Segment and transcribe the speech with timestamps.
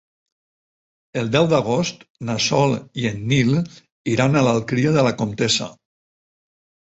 [1.21, 1.99] El deu d'agost
[2.29, 3.53] na Sol i en Nil
[4.13, 5.69] iran a l'Alqueria de la Comtessa.